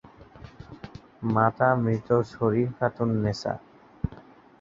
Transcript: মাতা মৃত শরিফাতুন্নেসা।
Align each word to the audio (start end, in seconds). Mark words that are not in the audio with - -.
মাতা 1.25 1.69
মৃত 1.75 2.07
শরিফাতুন্নেসা। 2.31 3.53